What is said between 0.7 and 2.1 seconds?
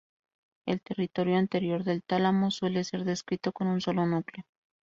territorio anterior del